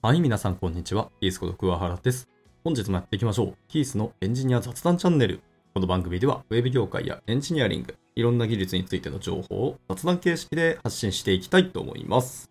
[0.00, 1.10] はい、皆さんこんにちは。
[1.20, 2.28] キースこと桑原です。
[2.62, 3.54] 本日もやっていきましょう。
[3.66, 5.40] キースのエンジニア雑談チャンネル。
[5.74, 12.48] この番組では、ウェブ業界やエンジニアリング、いろんな技術についての情報を雑談形式で発信していきたいと思います。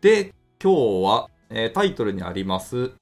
[0.00, 2.92] で、今日は、えー、タイトルにあります、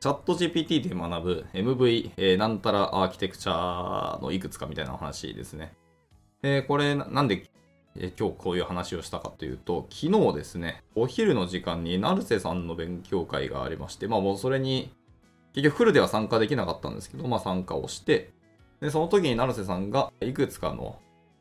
[0.00, 5.72] チャット GPT で学ぶ MV、えー、なんたらアーキテクチャのいくつかみたいな話ですね。
[6.42, 7.48] えー、これなんで
[7.96, 14.92] え今日こういう話をしたかというと、昨日ですね、お昼の時間に成瀬さんの勉強会がありまして、まあもうそれに、
[15.52, 18.32] 結局フルでは参加できなかったんですけど、まあ参加をして、
[18.80, 20.98] で、その時に成瀬さんがいくつかの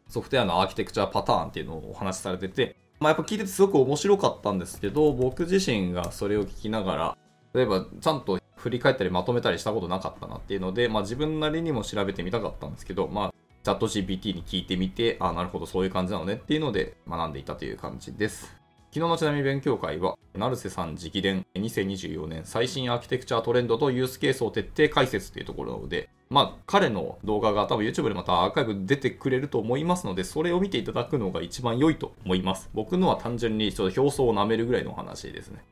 [0.07, 7.17] ソフトウェアのアーキテクチャパターンっていうのをお話しされてて、まあやっぱ聞いててすごく面白かったんですけど、僕自身がそれを聞きながら、
[7.53, 13.28] 例えばちゃんと振り返ったりまとめたりしたことなかったなっていうので、まあ自分なりにも調べてみたかったんですけど、まあ
[13.63, 18.59] チャット GPT に聞いてみて、ああ、なるほど、そういう感じなのねっていうので学んでいたという感じです。
[18.91, 32.69] 昨日のちなみ勉強会は、成瀬さん直伝2024年最新アーキテクチャトレンドとユースケースを徹底解説というところなので、まあ、彼の動画が多分 YouTube でまたアーカイブ出てくれると思いますので、それを見ていただくのが一番良いと思います。
[32.73, 35.63] 僕のは単純にちょっと表層を舐めるぐらいの話ですね。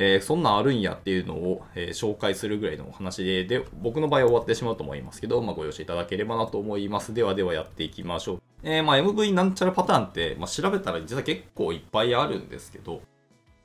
[0.00, 7.12] えー、そんなんあるんやっていうのを、えー、紹介するぐらいのお話で、で、僕の場合は終わってしまうと思いますけど、まあ、ご容赦いただければなと思います。
[7.12, 8.42] ではではやっていきましょう。
[8.62, 13.02] えー、まあ、MV なんちゃらパターンって、まあ、調べたら実は結構いっぱいあるんですけど、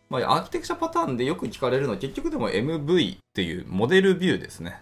[0.10, 4.82] まあ、アーキテクチャパターンでよく聞かれるのは結局でも MV っていうモデルビューですね。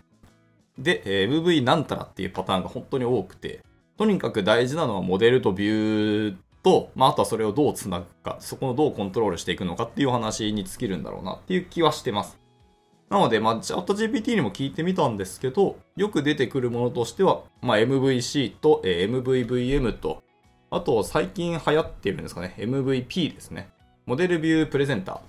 [0.78, 3.60] で、え MV なんたらっていうパターンが本当に多くて、
[3.98, 12.40] とにかく大事なのはモデルとビューと、まあ、あとはそれをどうつなぐか、そこをどうコントロールしていくのかっていう話に尽きるんだろうなっていう気はしてます。
[13.10, 20.24] なので、まあ、チャット GPT にも聞いてみたんですけど、よく出てくるものとしては、まあ、MVC と、えー、MVVM と、
[20.70, 23.70] あと最近流行っているんですかね、MVP ですね。
[24.06, 25.20] モデルビュープレゼンター。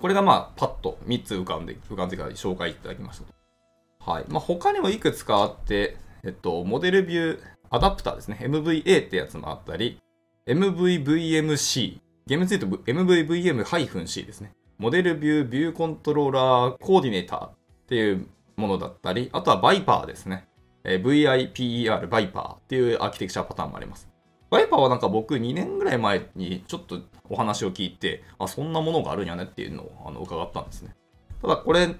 [0.00, 4.12] これがまあ、パッと3つ浮かんで、浮かんでから紹介いただきました。
[4.12, 4.24] はい。
[4.28, 8.38] まあ、他にもいくつかあって、えっと、モデルビューアダプターですね。
[8.42, 9.98] MVA ってやつもあったり、
[10.46, 11.98] MVVMC。
[12.26, 14.52] 厳密に言うと MVVM-C ですね。
[14.78, 17.52] モデルビュービューコントローラーコーディネーターっ
[17.86, 20.46] ていうものだったり、あとはバイパーですね
[20.84, 20.96] え。
[20.96, 24.08] VIPER、バイパーっていうアーキテクチャパターンもあります。
[24.50, 30.94] バイパーはなんか僕2年ぐらい前にちょっとお話を聞いて、あ、そんなものがあるんやねっていうのをあの伺ったんですね。
[31.40, 31.94] ただこれ、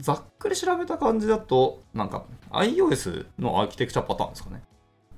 [0.00, 4.62] ざっくり調べた感じだと、なんか iOS のアーキテクチャパターンですかね。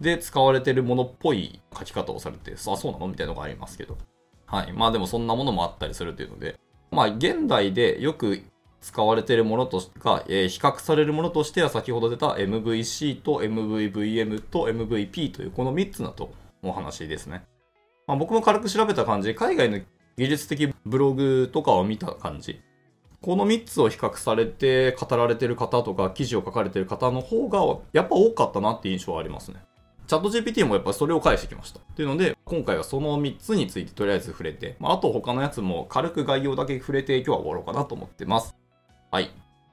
[0.01, 3.09] で使われてるものっぽい書き方をされて、あそうなの？
[3.09, 3.99] みたいなのがありますけど。
[4.47, 4.73] はい。
[4.73, 6.59] まあでもそんなものもあったりするというので、
[6.91, 8.43] まあ現代でよく
[8.81, 16.33] 使われているものとか、えー、比較されるものとしては先ほど出た MVC と MVVM と MVP というこの3つだと
[16.63, 17.45] お話ですね。
[18.07, 19.81] まあ、僕も軽く調べた感じ、海外の
[20.17, 22.61] 技術的ブログとかを見た感じ、
[23.21, 29.63] この3つを比較されて語られてる方とか記事を書かれてる方の方がやっぱ多かったなって印象はありますね。
[30.11, 31.79] チャット GPT もやっぱそれを返してきました。
[31.79, 38.57] っていうので、今回はその3つについてとりあえず触れて、まあ、あと他のやつも軽く概要だけ触れて今日は終わろうかなと思ってます。
[39.13, 39.31] はい。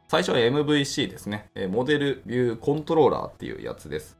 [0.08, 1.50] 最初は MVC ですね。
[1.72, 4.16] モデルビューコントローラーっていうやつです。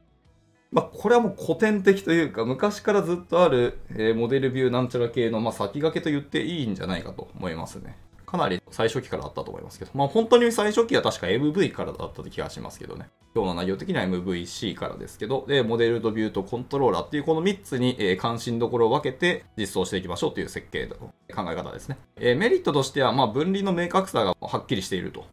[0.72, 7.96] まあ、これはもう古典的というか、昔からずっとある、えモデルビューなんちゃら系の、まあ、先駆けと言っていいんじゃないかと思いますね。
[8.28, 13.08] かなり最初期からあったと思いますけど、まあ本当に最初期は確か MV からだった気がしますけどね。
[13.34, 20.96] 今日の内容的には MVC からですけど、で、モデルとビューとコントローラーっていうこの3つに、え、関心どころを分けて実装していきましょうという設計の
[21.34, 21.96] 考え方ですね。
[22.20, 25.24] え、メリットとしては、まあ分離の明確さがはっきりしていると。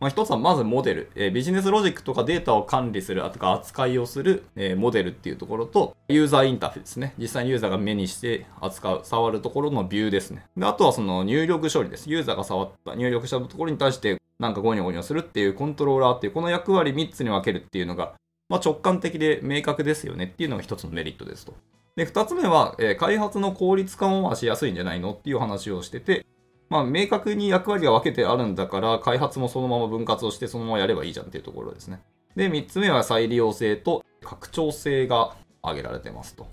[0.00, 7.14] まあ、一つはまずモデル、えー、ビジネスロジックとかデータを管理する、あとか扱いをする、えー、モデルっていうところと、ユーザーインターフェースですね。
[7.18, 10.46] 実際にユーザーが目にして扱う、触るところのビューですね。
[10.56, 12.08] で、あとはその入力処理です。
[12.08, 18.14] ユーザーが触った、入力したところに対してなんかゴニョゴニョするっていうコントローラーっていうこの役割3つに分けるっていうのが、
[18.48, 21.54] まあ、直感的で明確ですよねっていうのが一つのメリットですと。
[21.96, 25.12] で、二つ目は、えー、開発の効率化もしやすいんじゃないの？
[25.12, 26.24] っていう話をしてて、
[26.68, 32.00] まあ、明確に役割が分けてあるんだから、開発もそのまま分割をしてそのままやればいいじゃんっていうところですね。
[32.36, 36.46] で、3つ目は再利用性と拡張性が挙げられてますと。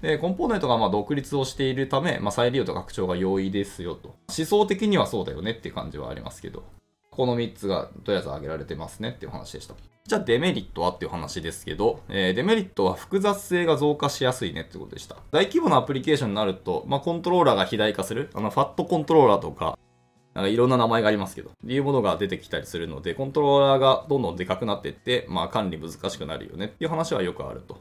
[0.00, 4.16] で、コンポーネントがま独立をしているため、まあ、再利用と拡張が容易ですよと。
[4.36, 6.62] 思想的にはそうだよねっていう感じはありますけど。
[7.18, 9.74] この3つがとりあえず挙げられてますねっていう話でした。
[10.06, 15.16] じゃあデメリットはっていう話ですけど、えー、デメリットは複雑性が増加しやすいねってことでした。
[15.32, 19.76] 大規模なアプリケーションになると、まあ、コントローラーが肥大化する、あの、ファットコントローラーとか、
[20.34, 27.80] なんかいろんな名前がありますけど、いうものが出てきたりするので、コントローラーがどんどんでかくなっていって、まあ、管理難しくなるよねっていう話はよくあると。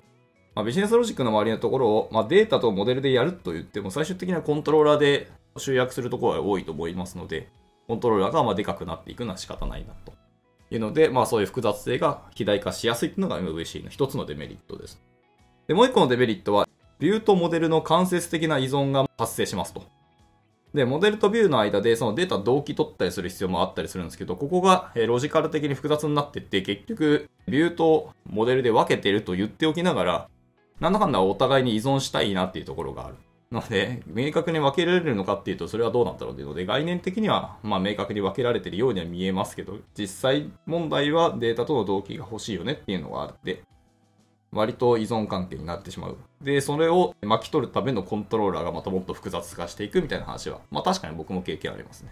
[0.55, 7.47] まあ、ビジネスロジックの周りのところを、まあ、データとモデルでやると言っても、最終的にはコントローラーで集約するところが多いと思いますので、
[7.87, 10.13] コントローラーがまあでかくなっていくのは仕方ないなと
[10.69, 15.01] いうので、まあそういう複雑性が肥大化しやすいっていうのが MVC の一つのデメリットです。
[15.67, 16.67] で、もう一個のデメリットは、
[16.99, 19.83] ビューとモデルの間接的な依存が発生しますと。
[20.73, 30.29] で、モデルとビューの間でそのデータ同期取ったりする必要もあったりするんですけど、ここがロジカル的に複雑になってって、結局、ビューとモデルで分けてると言っておきながら、
[30.79, 33.15] なんだかんだお互いに依存したいなっていうところがある。
[33.49, 43.63] なので、明確に分けられるのかっていうと、それはどうなんだろうというので、概念的には、まあ、明確に分けられてるようには見えますけど、実際問題はデータとの同期が欲しいよねっていうのがあって、
[44.51, 46.17] 割と依存関係になってしまう。
[46.41, 52.11] で、それを巻き取るためのコントローラーがまたもっと複雑化していくみたいな話は、まあ確かに僕も経験ありますね。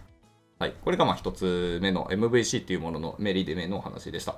[0.59, 0.73] はい。
[0.83, 4.37] これがまあ一つ目の MVC っていうもののメリデメの話でした。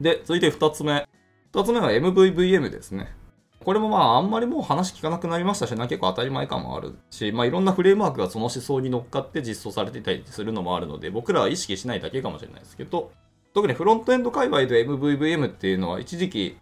[0.00, 1.06] で、続いて二つ目。
[1.52, 3.14] 二つ目は MVVM ですね。
[3.62, 13.10] これもまああんまりもう話聞かなくなりましたしな、結構当たり前感もあるし、まあいろんなフレームワークがその思想に乗っかって実装されていたりするのもあるので、僕らは意識しないだけかもしれないですけど、
[13.54, 16.56] 特にフロントエンド界隈で MVVM っていうのは一時期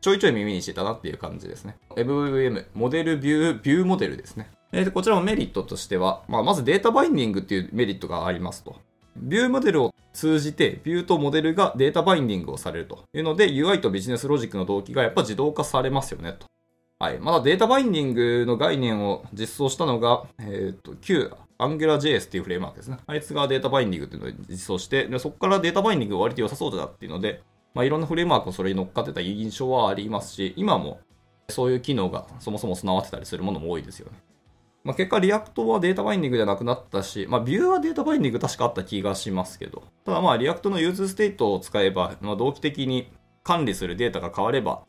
[0.00, 1.76] ちょいちょい耳にしてたなっていう感じですね。
[1.96, 4.50] MVVM、モデルビュー、ビューモデルですね。
[4.70, 8.76] でこちらもメリットとしては、まあ、まずデータバインディングっていうメリットがありますと。
[9.16, 16.46] ビューモデルを通じて、ビューとモデルがデータバインディングをされるというので、UI とビジネスロジックの動機がやっぱ自動化されますよねと。
[16.98, 17.18] はい。
[17.18, 22.98] まだデータバインディングの概念を実装したのが、えっ、ー、と、Q、AngularJS っていうフレームワークですね。
[23.06, 27.42] あいつがデータバインディングっていうのを実装して、でそこからデータバインディング割と良さそうだなっていうので、
[27.74, 31.00] まあ、いろんなフレームワークをそれに乗っかってた印象はありますし、今も
[31.48, 34.18] そういう機能がそもそも備わってたりするものも多いですよね。
[34.84, 43.10] まあ、結果、 React はデータバインディングじゃなくなったし、まあ、 Vue はデータバインディング確かあった気がしますけど、ただまあ、 React の useState を使えば、まあ、同期的に
[43.42, 44.84] 管理するデータが変われば、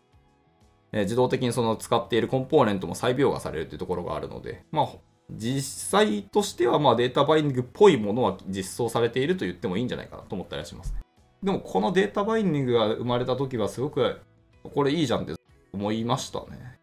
[0.92, 4.88] えー、自動的にその使っているコンポーネントも再描画されるというところがあるので、まあ、
[5.32, 11.00] 実際としてはまあデータバインディングっぽいものは実装されていると言ってもいいんじゃないかなと思ったりはしますね。
[11.42, 14.20] でもこのデータバインディングが生まれた時はすごく
[14.64, 15.34] これいいじゃんって
[15.74, 16.80] 思いましたね。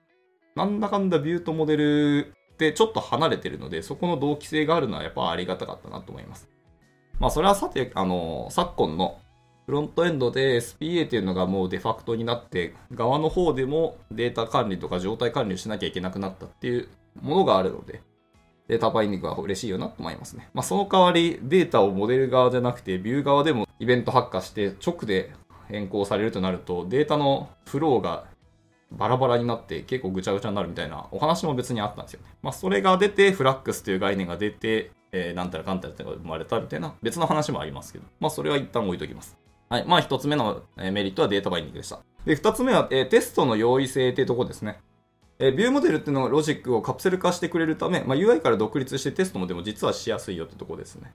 [0.54, 2.34] なんだかんだビューとモデル
[2.68, 6.48] ってちょっと離れてるので、そこの同期性があるのはやっぱありがたかったなと思います。
[7.18, 9.18] まあそれはさて、あの、昨今の
[9.66, 16.88] フロントエンドで SPA っていうのがもうデファクトになって、側の方でもデータ管理とか状態管理をしなきゃいけなくなったっていう
[17.20, 18.02] ものがあるので、
[18.68, 20.48] データバインディングは嬉しいよなと思いますね。
[20.54, 25.32] まあ、その代わりデータをモデル側じゃなくてビュー側でもイベント発火して直で
[25.68, 28.24] 変更されるとなるとデータのフローが
[28.96, 32.20] バラバラになって結構ぐちゃぐちゃになるみたいなお話も別にあったんですよ。
[32.42, 39.36] まあ、それが出てフラックスという概念が出て、えー、なんたらかんたらって生まれたみたいな別の話もありますけど、まあ、それは一旦置いときます。
[39.68, 39.84] はい。
[39.86, 42.00] まあ、一つ目のメリットはデータバインディングでした。
[42.24, 44.80] で、二つ目は、えー、テストの容易性っていうとこですね。
[45.38, 51.12] えー、ビューモデルっていうのはロジックをカプセル化してくれるため、まあ、UI から独立してテストもでも実はしやすいよってとこですね。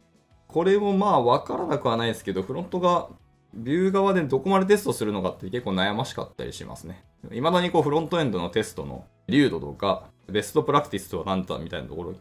[0.47, 3.09] これもまあ分からなくはないですけど、フロントが
[3.53, 7.03] ビュー側でどこまでテストするのかって結構悩ましかったりしますね。
[7.29, 12.13] 未だにこうフロントエンドのテストの流度とか、ベストプラクティスとは何だみたいなところ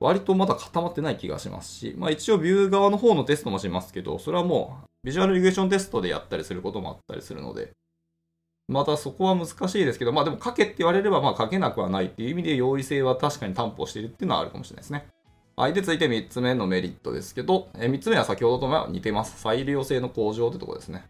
[0.00, 7.70] 割とまだ固まってない気がしますし、まあ一応ビュー側の方のテストもしますけど、それはもうビジュアルリグレーションテストでやったりすることもあったりするので、
[8.68, 15.06] またそこは難しいですけど、まあでも書けって言われればまあ書けなくはないっていう意味で容易性は確かに担保しているっていうのはあるかもしれないですね。
[15.62, 15.72] はい。
[15.74, 19.40] で、続いて3つ目のメリットですけど、え3つ目は先ほどとは似てます。
[19.40, 21.04] 再利用性の向上ってとこですね。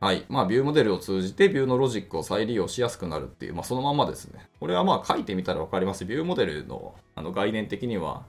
[0.00, 0.24] はい。
[0.28, 4.48] まあ、ビューモデルを通じてビューのロジックを再利用しやすくなるっていう、まあ、そのままですね。
[4.58, 6.04] これはまあ、書いてみたらわかります。
[6.04, 8.26] ビューモデルのあの概念的には、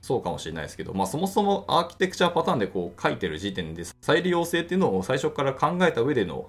[0.00, 6.48] そうかもしれないですけど、まあ、そもそもアーキテクチャパターンでこう書いてる時点で再利用性っていうのを最初から考えた上での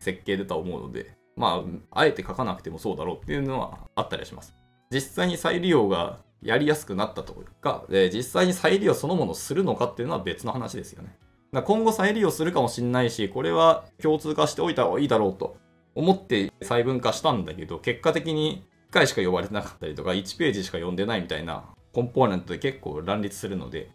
[0.00, 4.54] 設計だと思うので、まあ、あえて書かなくてもそうだろうっていうのはあったりします。
[4.90, 11.16] 実際に再利用がやりやすくなったとか、実際に再利用そのものをするのかっていうのは別の話ですよね。
[11.64, 15.56] 今後再利用するかもしれないし、これは共通化しておいた方がいいだろうと
[15.94, 23.90] 思って細分化したんだけど、結果的に1回しか呼ばれてなかったりとか、1ページしか読んでないみたいなコンポーネントで結構乱立するので、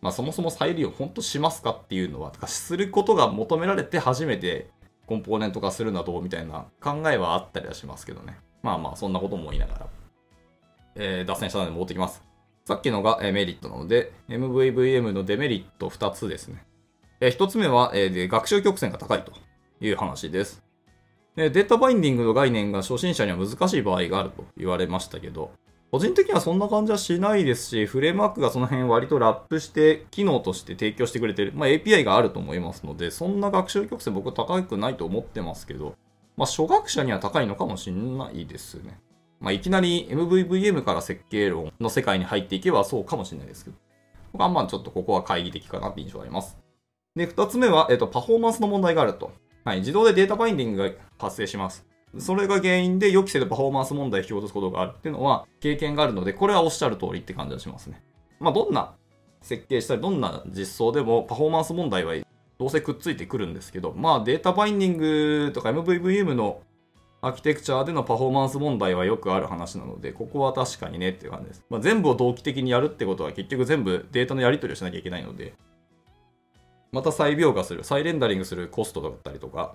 [0.00, 4.70] まあそもそも再利用本当しますかっていうのは、かすることが求められて初めて
[5.06, 8.38] コンポーネント化するなどみたいな考えはあったりはしますけどね。
[8.62, 9.86] まあまあそんなことも言いながら。
[10.98, 12.22] えー、脱線したので戻ってきます。
[12.66, 16.66] さっきのが、えメリットなので、MVVM のデメリット2つですね。
[17.20, 19.32] え1つ目は、えで学習曲線が高いと
[19.80, 20.62] いう話です。
[21.34, 25.52] でデータバインディングの概念が初心者には難しい場合があると言われましたけど、
[25.90, 35.94] 個人的にはそんな感じはしないですし、フレームワークがその辺割とラップして機能として提供してくれてる、まあ、API があると思いますので、そんな学習曲線僕高くないと思ってますけど、
[36.36, 39.00] まあ、初学者には高いのかもしれないですね。
[39.40, 43.76] まあ、いきなり MVVM から設計論の世界に入っていけばそうかもしれないですけど、
[44.32, 46.58] 僕はまあちょっとここは懐疑的かなって印象があります。
[47.14, 49.32] で、二つ目は、えっ、と、パフォーマンスの問題があると。
[49.64, 51.84] はい、自動でデータバインディングが発生します。
[52.18, 58.02] それが原因で予期せぬパフォーマンス問題を引き落とすことがあるっていうのは経験があるので、これはおっしゃる通りって感じがしますね。
[58.40, 58.94] まあ、どんな
[59.42, 62.14] 設計したり、どんな実装でもパフォーマンス問題は
[62.58, 66.60] どうせくっついてくるんですけど、まあデータバインディングとか MVVM の
[67.20, 71.64] アーキテクチャでのパフォーマンス問題はよくある話なので、ここは確かにねっていう感じです。
[71.68, 75.54] まあ、全部を同期的にやるってことは結局全部データのやり取りをしなきゃいけないので、
[76.92, 79.74] また再描画する、再レンダリングするコストだったりとか、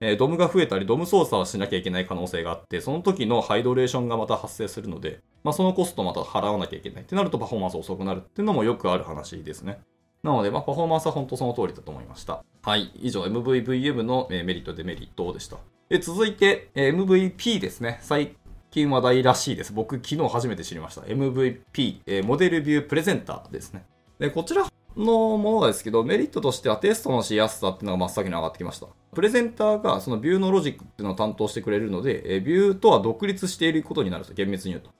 [0.00, 9.80] えー、ドムが増えたり、ドム操作をしなきゃいけない可能性があって、その時のハイドレーションがまた発生するので、まあ、そのコストをまた払わなきゃいけないってなるとパフォーマンス遅くなるっていうのもよくある話ですね。
[10.22, 12.44] なので、まあ、パフォーマンスは本当その通りだと思いました。
[12.62, 12.90] はい。
[12.96, 15.58] 以上、MVVM のメリット、デメリットでした。
[15.88, 17.98] で続いて、MVP ですね。
[18.02, 18.34] 最
[18.72, 19.72] 近話題らしいです。
[19.72, 21.02] 僕、昨日初めて知りました。
[21.02, 23.86] MVP え、モデルビュープレゼンターですね。
[24.18, 24.66] で、こちら
[24.96, 28.88] のものですけど、メリットとしてはテストのしやすさっていうのが真っ先に上がってきました。
[29.14, 34.90] プレゼンターがそのビューのロジックっていうのを担当してくれるので、えビューとは独立していることになると、厳密に言うと。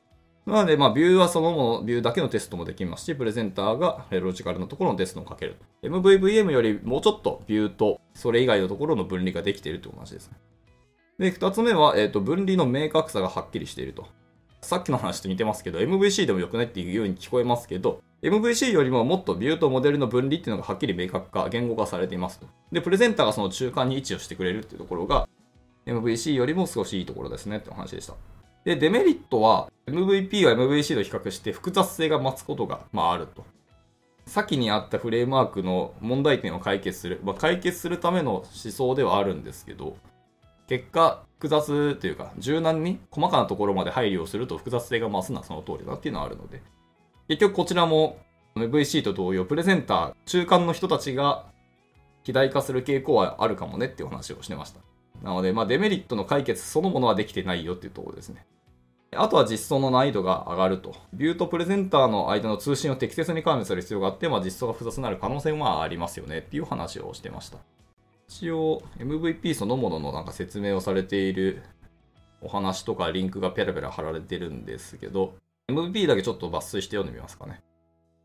[0.48, 5.56] なので、まあ、ビューはそのもの、ビューだけのテストもできますし、プレゼンターがロジカルのところのテストも書ける。
[5.82, 10.36] MVVM よりもうちょっとビューとそれ以外のところの分離ができているという話ですね。
[11.18, 14.06] で、二つ目は、えっ、ー、と、分離の明確さがはっきりしていると。
[14.60, 22.46] さっきの話と似てますけど、MVC でも良くないっていうように聞こえますけど、MVC よりももっとビューとモデルの分離っていうのがはっきり明確化、言語化されていますと。
[22.72, 25.28] で、プレゼンターがその中間に位置をしてくれるっていうところが、
[25.86, 28.14] MVC よりも少しいいところですねってお話でした。
[28.64, 33.44] で、デメリットは MVP は MVC と比較して複雑性が増すことが、まあ、あると。
[34.26, 37.20] 先にあったフレームワークの問題点を解決する。
[37.22, 39.96] まあ、解決するための思想ではあるんですけど、
[40.68, 46.62] 結果、複雑というか、柔軟に細かなところまで配慮をすると複雑性が増すのはその通りだっていうのはあるので、
[47.28, 48.18] 結局こちらも
[48.56, 51.46] MVC と同様、プレゼンター、中間の人たちが
[52.20, 54.80] 肥大化する傾向はあるかもねっていう話をしてました。
[55.22, 58.46] なので、まあ、デメリットの解決そのものはできてないよっていうところですね。
[59.14, 60.94] あとは実装の難易度が上がると。
[61.12, 67.58] ビューとプレゼンターの間の通信を適切に管理する必要があって、まあ、実装が複雑になる可能性はありますよねっていう話をしてました。
[68.28, 71.62] 一応 MVP そのもののなんか説明をされている
[72.40, 75.34] お話とかリンクがペラペラ貼られてるんですけど、
[75.68, 77.62] MVP だけちょっと抜粋して読んでみますかね。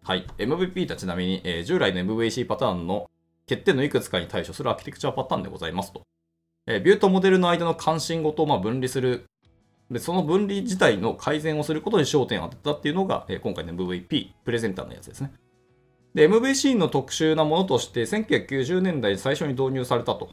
[0.04, 0.26] はい。
[0.38, 3.10] MVP とはちなみに、えー、従来の MVC パターンの
[3.48, 6.04] 欠点のいくつかに対処するアーキテクチャパターンでございますと。
[6.68, 9.26] えー、ビューとモデルの間の関心ごとをま分離する
[9.92, 15.34] で、その分離自体の改善をすることに焦点を当てたっていうのが、え今回の MVP、プレゼンターのやつですね。
[16.14, 20.30] で、MVC の特殊なものとして、1990年代に最初に導入されたと。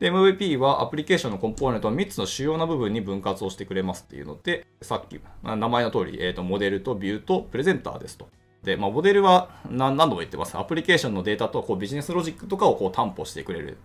[0.00, 8.28] で、MVP はアプリケーションのコンポーネントの3つの主要な部分に分割をしてくれますっていうので、さっき、名前の通り、えっ、ー、と、モデルとビューとプレゼンターですと。
[8.64, 10.56] で、まあ、モデルは何度も言ってます。
[10.56, 13.78] アプリケーションのデータとこうビジネスロジックとかをこう担保してくれる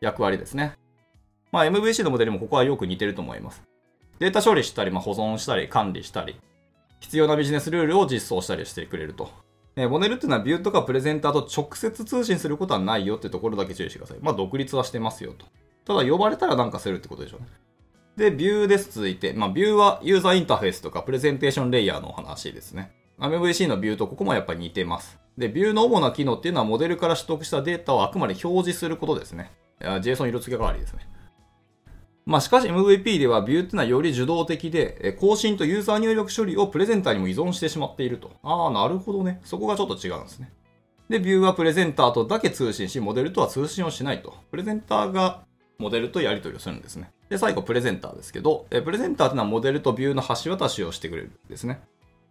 [0.00, 0.74] 役割ですね。
[1.50, 3.62] まあ、MVC のモデルもここはよく似てると思います。
[4.18, 6.40] データ処理したり、まあ、保存したり、管理したり、
[7.00, 9.30] 必要なビジネスルールを実装したりしてくれると。
[9.76, 14.18] えモデルっていうのはビューとかプレゼンターと直接通信することはないよってところだけ注意してください。
[14.20, 15.46] まあ、独立はしてますよと。
[15.84, 17.48] ただ、呼ばれたらなんかするってことでしょうね。
[18.16, 18.92] で、ビューです。
[18.92, 19.32] 続いて。
[19.32, 22.92] まあ、ビューはユーザーインターフェースとかプレゼンテーションレイヤーの話ですね。
[23.18, 25.18] MVC のビューとここもやっぱり似てます。
[25.38, 29.50] で、ビューの主な機能っていうのはモデルから取得したデータをあくまで表示することですね。
[29.80, 31.06] JSON 色付け代わりですね。
[32.24, 38.30] まあ、しかし MVP ではビューっていうのはより受動的で、更新とユーザー入力処理をプレゼンターにも依存してしまっていると。
[38.42, 39.40] ああ、なるほどね。
[39.44, 40.52] そこがちょっと違うんですね。
[41.08, 44.34] で、ビューはプレゼンターとだけ通信し、モデルとは通信をしないと。
[44.50, 45.44] プレゼンターが
[45.78, 47.10] モデルとやり取りをするんですね。
[47.28, 51.82] で、最後、プレゼンターですけど、プレゼンターっていうのはモデルとビューの橋渡しをしてくれるんですね。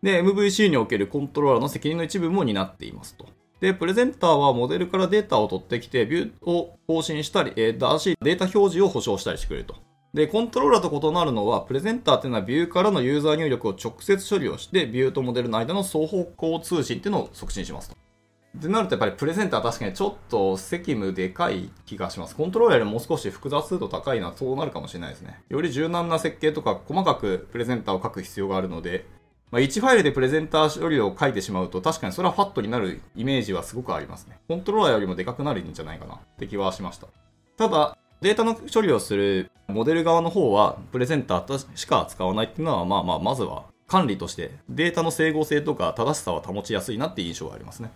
[0.02, 3.28] で、MVC におけるコントローラーの責任の一部も担っていますと。
[3.62, 9.76] で、プレゼンターはモデルからデータを取ってきて、ビューを更新したり、えー、だし、データ表示を保証したりしてくれると。
[10.16, 17.96] で、コントローラーと異なるのは、プレゼンターっていうのはビューからのユーザー入力を直接処理をして、ビューとモデルの間の双方向通信っていうのを促進しますと。
[18.56, 22.36] でなるとやっぱりプレゼンター確かにちょっと責務でかい気がします。
[22.36, 25.42] コントローラーよりもう少し複雑度高いのはそうなるかもしれないですね。
[25.48, 29.06] より柔軟な設計とか細かくプレゼンターを書く必要があるので、
[29.52, 34.40] まあ、1ファイルでプレゼンター処理を書いてしまうと確かにそれはファットになるイメージはすごくありますね。
[34.48, 37.08] コントローラーよりもでかくなるんじゃないかなって気はしました。
[37.58, 47.92] ただ、データの処理をするモデル側の方は、プレゼンターしか使わないっていうのは、まあまあ、まずは管理としてデータの整合性とか正しさは保ちやすいなっていう印象がありますね。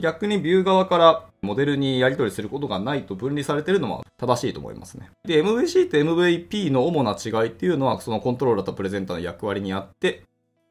[0.00, 5.10] 逆にビュー側からモデルにやり取りすることがないと分離されているのは正しいと思いますね。
[5.24, 10.22] で、MVC と MVP の主な違いっていうのは、そのコントローラーとプレゼンターの役割にあって、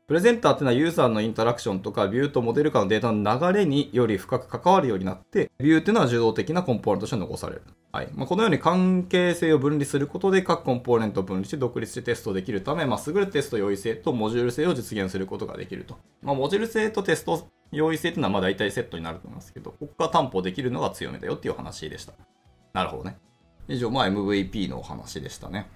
[0.08, 7.64] プレゼンターっていうのはユーザーのインタラクションとかビューとモデル間のデータの流れにより深く関わるようになって、ビューっていうのは受動的なコンポーネントとして残される。
[7.92, 8.10] はい。
[8.14, 15.98] まあ、このように関係性を分離することで各コンポーネントを分離して独立してテストできるため、まあ、優れたテスト容易性とモジュール性を実現することができると。
[16.22, 22.14] まあ、モジュール性とテスト容易性っていうのはまあ大体セットになると思いますけど、ここが担保できるのが強みだよっていう話でした。
[22.72, 23.18] なるほどね。
[23.68, 25.70] 以上、まあ MVP のお話でしたね。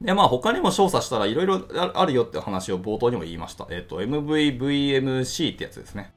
[0.00, 1.62] で、まあ他にも調査したらいろいろ
[1.94, 3.66] あるよって話を冒頭にも言いました。
[3.70, 6.12] えっ、ー、と、MVVMC ってやつですね。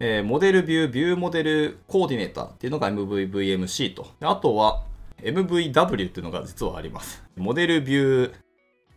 [0.00, 4.06] えー、モデルビュー、ビューモデルコーディネーターっていうのが MVVMC と。
[4.20, 4.84] あとは
[5.22, 7.24] MVW っていうのが実はあります。
[7.36, 8.34] モデルビュー、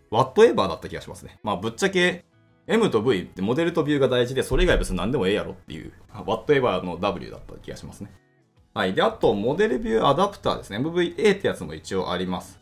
[0.10, 1.40] ワットエバーだった気がしますね。
[1.44, 2.26] まあぶっちゃけ
[2.68, 8.12] M と V ってモデルとビューが大事で、それ以外別に何でもええやろっていう、ワットエバーの W だった気がしますね。
[8.74, 8.94] はい。
[8.94, 10.78] で、あと、モデルビューアダプターですね。
[10.78, 12.60] MVA ってやつも一応あります。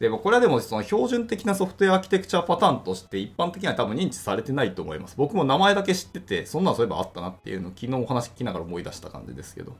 [0.00, 5.16] でもこれはでもその標準的なソフトウェアアーキテクチャパターンとして一般的には多分認知されてないと思います。
[5.16, 9.76] 僕も名前だけ知ってて、そんなんそういえばあったなっていうのを昨日お話聞きながら思い出した感じですけど。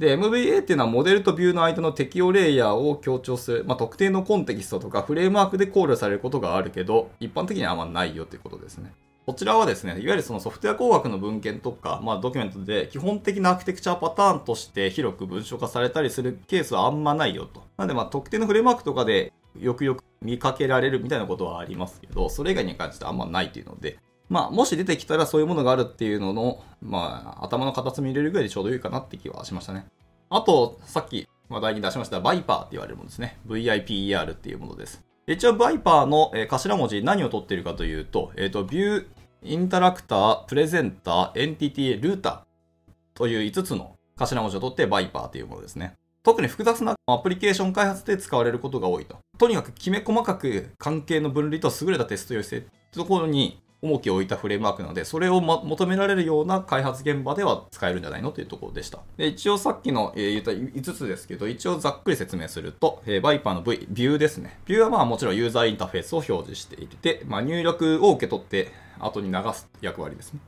[0.00, 8.92] で、MVA っていうのはモデルとビューの間の適用レイヤーを強調する、まあ、特定のコンテキストとかフレームワークで考慮されることがあるけど、一般的にはあんまないよっていうことですね。
[9.28, 17.60] こちらはですね、いわゆるそのソフトウェア工学の文献とか、まあ、ドキュメントで基本的なアーキテクチャパターンとして広く文章化されたりするケースはあんまないよと。
[17.76, 23.98] なので、まあ、特定のフレームワークとかでよくよく見かけられるみたいなことはありますけど、それ以外に関してはあんまないっていうので、
[24.30, 29.84] まあ、もし出てきたらそういうものがあるっていうのの、まあ、頭の片隅に入れるぐらいでちょうどいいかなって気はしましたね。
[30.30, 33.36] あと、さっき話題に出しましたバイパーって言われるものですね。
[33.46, 35.04] VIPER っていうものです。
[35.26, 39.06] 一応、バイパーの、頭文字何を取っているかというと、えっ、ー、と、ビュー、
[39.42, 45.94] インタラクター、プレゼンター、エンティティ、ルーターという5つの頭文字を取ってバイパーというものですね。
[46.24, 49.16] 特に複雑なアプリケーション開発で使われることが多いと。
[49.38, 59.00] とにかくきめ細かく関係の分離と優れたテスト用性ってところに重きを置いたフレームワークなので、それを、ま、求められるような開発現場では使えるんじゃないのというところでした。
[59.16, 64.58] で一応さっきの、えー、言った5つですけど、一応ざっくり説明すると、えー、バイパーの V、ビューですね。
[64.66, 70.40] ビューはまあもちろんユーザーインターフェースを表示していて、まあ、入力を受け取って後に流す役割ですね。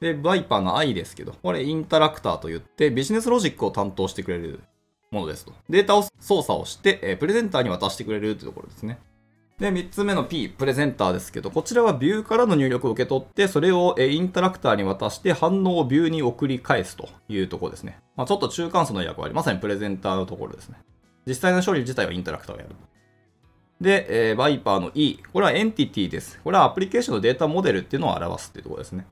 [0.00, 4.60] で、バイパーの I ですけど、これインタラクターと言ってビジネスロジックを担当してくれる
[5.12, 5.52] ものですと。
[5.68, 8.98] データを操作をして、え、プレゼンターに渡してくれるというところですね。
[9.62, 18.00] で、3つ目の P、プレゼンターですけど、こちらはビューからの入力を受け取って、それをインタラクターに渡して反応をビューに送り返すというところですね。
[18.16, 20.78] まあ、ちょっと中間層の役割、まさにプレゼンターのところですね。
[21.28, 22.74] 実際の処理自体はインタラクターがやる。
[23.80, 26.40] で、えー、 VIPER の E、これはエンティティです。
[26.42, 29.06] これはアプリケーションのデータモデルっていうのを表すっていうところですね。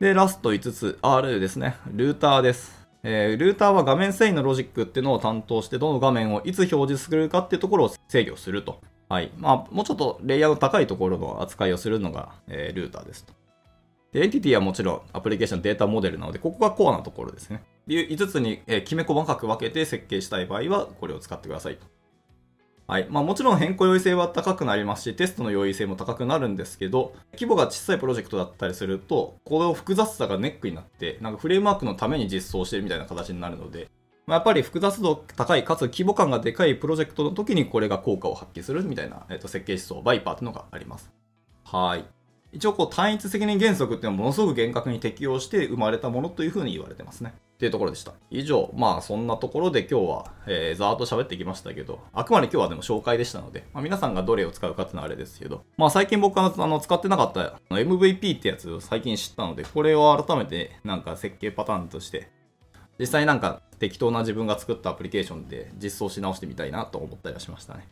[0.00, 1.76] で、ラスト5つ、R ですね。
[1.92, 2.88] ルーターです。
[3.02, 8.80] えー、ルーターは画面遷移のロジックっていうのを担当して、どの画面をいつ表示するかっていうところを制御すると。
[9.08, 9.32] はい。
[9.38, 13.32] まあ、もうちょっとレイヤーの高いところの扱いをするのが、えー、ルーターですと。
[14.12, 17.62] で、エンティティはもちろんアプリケーションデータモデルなので、ここがコアなところですね。
[17.88, 21.86] 5つに、えー、きめ細かく分けて設計したい場合は、これを使ってくださいと。
[22.86, 23.06] はい。
[23.10, 33.90] まあもちろん変更容易性は高くなりますし、テストの容易性も高くなるんですけど、規模が小さいプロジェクトだったりすると、この複雑さがネックになって、なんかフレームワークのために実装してるみたいな形になるので、
[34.28, 41.10] まあ、やっぱり複雑度高い、かつ規模感がでかいプロジェクトの時にこれが効果を発揮するみたいな、えっと、設計思想、バイパーっていうのがあります。
[41.64, 42.04] はい。
[42.52, 47.32] 一応こう単一責任原則っていうのはものすごく厳格に適用して生まれたものというふうに言われてますね。
[47.54, 48.12] っていうところでした。
[48.30, 62.28] 以上、まあそんなところで今日は、えー、ざーっと喋ってきましたけど、あくまで今日はでも紹介でしたので、まあ、皆さんがどれを使うかっていうのはあれですけど、まあ最近僕はあの使ってなかった MVP ってやつを最近知ったので、これを改めてなんか設計パターンとして
[62.98, 67.86] 実際なんか適当な自分が作ったアプリケーションで実装し直してみたいなと思ったりはしましたね。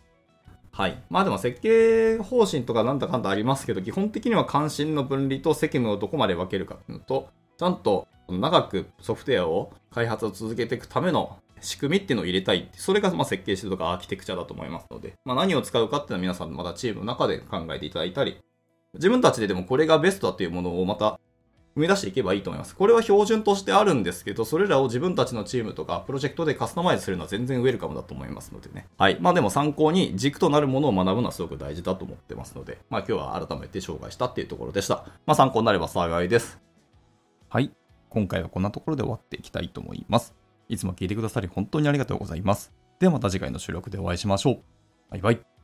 [0.73, 1.03] はい。
[1.09, 12.69] まあでも設計方針とかなんだかんだありますけど、基本的には関心の分離と責務をどこまで分けるかっていうのと、ちゃんと長くソフトウェアを開発を続けていくための仕組みっていうのを入れたい。
[12.75, 18.39] それがま設計してとかアーキテクチャだと思いますので、まあ、何を使うかっていうのは皆さんまたチームの中で考えていただいたり、
[18.93, 21.19] 自分たちででもこれがベストだというものをまた
[21.77, 22.75] 生み出していけばいいと思います。
[22.75, 28.87] これは標準としてあるんですけど、それらを自分たちのチームとかプロジェクトでカスタマイズするのは全然ウェルカムだと思いますのでね。
[28.97, 29.19] はい。
[29.21, 35.05] まあでも参考に軸となるものを学ぶのはすごく大事だと思ってますので、まあ今日は改めて紹介したっていうところでした。
[35.27, 36.59] まあ参考になれば幸いです。
[37.51, 37.71] はい。
[38.09, 40.35] 今回はこんなところで終わっていきたいと思います。
[40.71, 42.73] いつも聞いてくださり本当にありがとうございます。
[42.99, 44.61] ではまた次回の収録でお会いしましょう。
[45.11, 45.56] バイバイ。